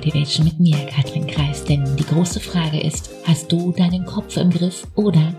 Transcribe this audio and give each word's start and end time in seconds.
Motivation 0.00 0.46
mit 0.46 0.58
mir, 0.58 0.86
Katrin 0.86 1.26
Kreis. 1.26 1.62
Denn 1.62 1.84
die 1.98 2.06
große 2.06 2.40
Frage 2.40 2.80
ist, 2.80 3.10
hast 3.24 3.52
du 3.52 3.70
deinen 3.70 4.06
Kopf 4.06 4.38
im 4.38 4.48
Griff 4.48 4.86
oder 4.94 5.34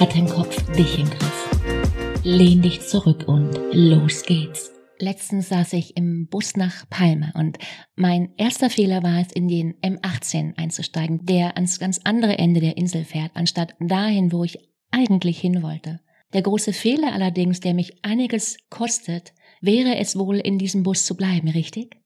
hat 0.00 0.14
dein 0.14 0.26
Kopf 0.26 0.56
dich 0.72 0.98
im 0.98 1.04
Griff? 1.04 2.22
Lehn 2.24 2.62
dich 2.62 2.80
zurück 2.80 3.24
und 3.28 3.50
los 3.72 4.22
geht's. 4.22 4.72
Letztens 4.98 5.50
saß 5.50 5.74
ich 5.74 5.98
im 5.98 6.28
Bus 6.28 6.56
nach 6.56 6.88
Palma 6.88 7.32
und 7.34 7.58
mein 7.94 8.30
erster 8.38 8.70
Fehler 8.70 9.02
war 9.02 9.20
es, 9.20 9.32
in 9.32 9.48
den 9.48 9.74
M18 9.82 10.56
einzusteigen, 10.56 11.26
der 11.26 11.56
ans 11.56 11.78
ganz 11.78 12.00
andere 12.04 12.38
Ende 12.38 12.60
der 12.60 12.78
Insel 12.78 13.04
fährt, 13.04 13.32
anstatt 13.34 13.74
dahin, 13.80 14.32
wo 14.32 14.44
ich 14.44 14.56
eigentlich 14.90 15.38
hin 15.38 15.62
wollte. 15.62 16.00
Der 16.32 16.40
große 16.40 16.72
Fehler 16.72 17.12
allerdings, 17.12 17.60
der 17.60 17.74
mich 17.74 18.02
einiges 18.02 18.56
kostet, 18.70 19.34
wäre 19.60 19.98
es 19.98 20.18
wohl, 20.18 20.38
in 20.38 20.56
diesem 20.56 20.84
Bus 20.84 21.04
zu 21.04 21.18
bleiben, 21.18 21.48
richtig? 21.48 21.98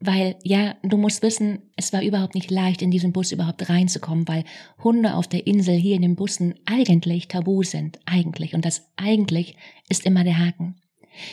Weil, 0.00 0.36
ja, 0.42 0.76
du 0.82 0.96
musst 0.96 1.22
wissen, 1.22 1.70
es 1.76 1.92
war 1.92 2.02
überhaupt 2.02 2.34
nicht 2.34 2.50
leicht, 2.50 2.82
in 2.82 2.90
diesen 2.90 3.12
Bus 3.12 3.32
überhaupt 3.32 3.68
reinzukommen, 3.68 4.28
weil 4.28 4.44
Hunde 4.82 5.14
auf 5.14 5.26
der 5.28 5.46
Insel 5.46 5.74
hier 5.76 5.96
in 5.96 6.02
den 6.02 6.16
Bussen 6.16 6.54
eigentlich 6.64 7.28
tabu 7.28 7.62
sind. 7.62 7.98
Eigentlich. 8.06 8.54
Und 8.54 8.64
das 8.64 8.90
eigentlich 8.96 9.56
ist 9.88 10.06
immer 10.06 10.24
der 10.24 10.38
Haken. 10.38 10.76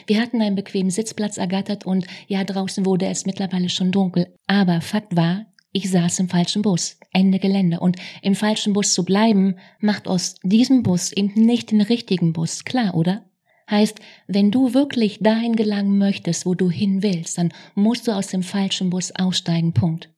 Wir 0.07 0.21
hatten 0.21 0.41
einen 0.41 0.55
bequemen 0.55 0.91
Sitzplatz 0.91 1.37
ergattert 1.37 1.85
und 1.85 2.07
ja, 2.27 2.43
draußen 2.43 2.85
wurde 2.85 3.07
es 3.07 3.25
mittlerweile 3.25 3.69
schon 3.69 3.91
dunkel. 3.91 4.33
Aber 4.47 4.81
Fakt 4.81 5.15
war, 5.15 5.45
ich 5.73 5.89
saß 5.89 6.19
im 6.19 6.29
falschen 6.29 6.61
Bus. 6.61 6.97
Ende 7.11 7.39
Gelände. 7.39 7.79
Und 7.79 7.97
im 8.21 8.35
falschen 8.35 8.73
Bus 8.73 8.93
zu 8.93 9.03
bleiben, 9.03 9.55
macht 9.79 10.07
aus 10.07 10.35
diesem 10.43 10.83
Bus 10.83 11.11
eben 11.11 11.33
nicht 11.33 11.71
den 11.71 11.81
richtigen 11.81 12.31
Bus. 12.31 12.63
Klar, 12.63 12.95
oder? 12.95 13.25
Heißt, 13.69 13.99
wenn 14.27 14.51
du 14.51 14.73
wirklich 14.73 15.19
dahin 15.19 15.55
gelangen 15.55 15.97
möchtest, 15.97 16.45
wo 16.45 16.53
du 16.53 16.69
hin 16.69 17.01
willst, 17.03 17.37
dann 17.37 17.53
musst 17.75 18.07
du 18.07 18.11
aus 18.11 18.27
dem 18.27 18.43
falschen 18.43 18.89
Bus 18.89 19.11
aussteigen. 19.15 19.73
Punkt. 19.73 20.09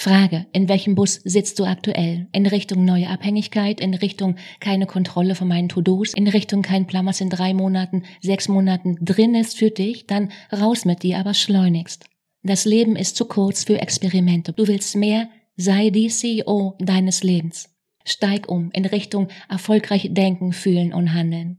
Frage, 0.00 0.46
in 0.52 0.68
welchem 0.70 0.94
Bus 0.94 1.20
sitzt 1.24 1.58
du 1.58 1.64
aktuell? 1.64 2.26
In 2.32 2.46
Richtung 2.46 2.86
neue 2.86 3.08
Abhängigkeit, 3.08 3.80
in 3.80 3.92
Richtung 3.92 4.36
keine 4.58 4.86
Kontrolle 4.86 5.34
von 5.34 5.46
meinen 5.46 5.68
To-Dos, 5.68 6.14
in 6.14 6.26
Richtung 6.26 6.62
kein 6.62 6.86
Plan, 6.86 7.04
was 7.04 7.20
in 7.20 7.28
drei 7.28 7.52
Monaten, 7.52 8.04
sechs 8.22 8.48
Monaten 8.48 8.96
drin 9.02 9.34
ist 9.34 9.58
für 9.58 9.70
dich, 9.70 10.06
dann 10.06 10.30
raus 10.50 10.86
mit 10.86 11.02
dir, 11.02 11.18
aber 11.18 11.34
schleunigst. 11.34 12.06
Das 12.42 12.64
Leben 12.64 12.96
ist 12.96 13.16
zu 13.16 13.26
kurz 13.26 13.64
für 13.64 13.78
Experimente. 13.78 14.54
Du 14.54 14.66
willst 14.66 14.96
mehr, 14.96 15.28
sei 15.56 15.90
die 15.90 16.08
CEO 16.08 16.78
deines 16.78 17.22
Lebens. 17.22 17.68
Steig 18.06 18.48
um 18.48 18.70
in 18.72 18.86
Richtung 18.86 19.28
erfolgreich 19.50 20.08
denken, 20.12 20.54
fühlen 20.54 20.94
und 20.94 21.12
handeln. 21.12 21.58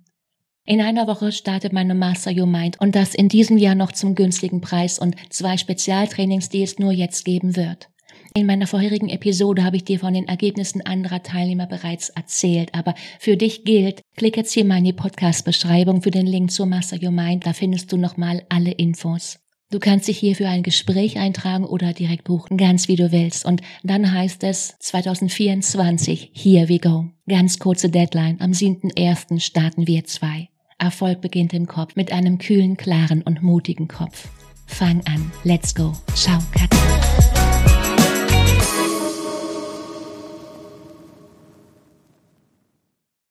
In 0.64 0.80
einer 0.80 1.08
Woche 1.08 1.32
startet 1.32 1.74
meine 1.74 1.96
Master 1.96 2.32
Your 2.32 2.46
Mind 2.46 2.80
und 2.80 2.96
das 2.96 3.16
in 3.16 3.30
diesem 3.30 3.58
Jahr 3.58 3.74
noch 3.74 3.92
zum 3.92 4.14
günstigen 4.14 4.62
Preis 4.62 5.00
und 5.00 5.16
zwei 5.30 5.58
Spezialtrainings, 5.58 6.50
die 6.50 6.62
es 6.62 6.78
nur 6.78 6.92
jetzt 6.92 7.26
geben 7.26 7.56
wird. 7.56 7.90
In 8.36 8.46
meiner 8.46 8.68
vorherigen 8.68 9.10
Episode 9.10 9.64
habe 9.64 9.78
ich 9.78 9.86
dir 9.86 10.00
von 10.00 10.14
den 10.14 10.28
Ergebnissen 10.28 10.86
anderer 10.86 11.24
Teilnehmer 11.24 11.66
bereits 11.66 12.10
erzählt, 12.10 12.76
aber 12.76 12.94
für 13.20 13.38
dich 13.38 13.66
gilt, 13.66 14.02
klick 14.16 14.38
jetzt 14.38 14.54
hier 14.54 14.64
mal 14.64 14.78
in 14.78 14.86
die 14.86 14.94
Podcast-Beschreibung 14.94 16.04
für 16.04 16.12
den 16.12 16.28
Link 16.28 16.52
zur 16.52 16.68
Master 16.68 16.98
Your 17.02 17.12
Mind, 17.12 17.46
da 17.46 17.54
findest 17.54 17.92
du 17.92 17.98
nochmal 17.98 18.44
alle 18.48 18.72
Infos. 18.72 19.40
Du 19.72 19.80
kannst 19.80 20.10
dich 20.10 20.20
hier 20.20 20.36
für 20.36 20.48
ein 20.48 20.64
Gespräch 20.64 21.18
eintragen 21.18 21.66
oder 21.66 21.94
direkt 21.94 22.26
buchen, 22.26 22.58
ganz 22.58 22.90
wie 22.90 22.98
du 22.98 23.14
willst. 23.14 23.46
Und 23.46 23.62
dann 23.84 24.14
heißt 24.14 24.44
es 24.44 24.78
2024, 24.80 26.32
here 26.34 26.68
we 26.68 26.78
go. 26.78 27.06
Ganz 27.32 27.60
kurze 27.60 27.88
Deadline, 27.88 28.42
am 28.42 28.52
7.1. 28.52 29.40
starten 29.40 29.88
wir 29.88 30.04
zwei. 30.04 30.50
Erfolg 30.78 31.22
beginnt 31.22 31.54
im 31.54 31.66
Kopf 31.66 31.96
mit 31.96 32.12
einem 32.12 32.40
kühlen, 32.40 32.76
klaren 32.76 33.22
und 33.22 33.42
mutigen 33.42 33.88
Kopf. 33.88 34.28
Fang 34.68 35.02
an. 35.06 35.32
Let's 35.46 35.74
go. 35.74 35.94
Ciao, 36.14 36.40
Katja. 36.52 37.11